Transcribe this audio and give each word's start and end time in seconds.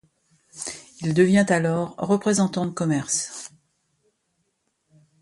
Il 1.01 1.13
devient 1.13 1.45
alors 1.49 1.93
représentant 1.99 2.65
de 2.65 2.71
commerce. 2.71 3.51